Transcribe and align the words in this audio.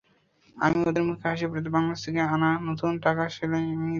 আমি 0.57 0.77
ওদের 0.89 1.03
মুখে 1.07 1.25
হাসি 1.25 1.45
ফোটাতে 1.49 1.69
বাংলাদেশ 1.75 2.01
থেকে 2.05 2.21
আনা 2.33 2.49
নতুন 2.67 2.91
টাকা 3.05 3.23
সেলামি 3.35 3.71
দিই। 3.71 3.89